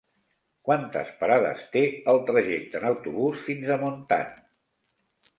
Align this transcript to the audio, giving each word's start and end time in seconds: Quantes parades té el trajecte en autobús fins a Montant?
Quantes 0.67 1.09
parades 1.17 1.59
té 1.75 1.83
el 2.13 2.21
trajecte 2.29 2.79
en 2.79 2.87
autobús 2.91 3.43
fins 3.49 3.69
a 3.75 3.77
Montant? 3.83 4.33